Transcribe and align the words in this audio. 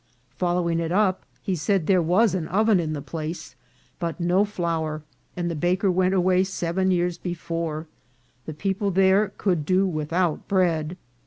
Following 0.39 0.79
it 0.79 0.91
up, 0.91 1.21
he 1.43 1.53
said 1.55 1.85
there 1.85 2.01
was 2.01 2.33
an 2.33 2.47
oven 2.47 2.79
in 2.79 2.93
the 2.93 3.03
place, 3.03 3.53
but 3.99 4.19
no 4.19 4.43
flour, 4.43 5.03
and 5.37 5.47
the 5.47 5.53
baker 5.53 5.91
went 5.91 6.15
away 6.15 6.43
seven 6.43 6.89
years 6.89 7.19
before; 7.19 7.85
tne 8.47 8.53
people 8.57 8.89
there 8.89 9.31
could 9.37 9.63
do 9.63 9.85
without 9.85 10.47
bread. 10.47 10.97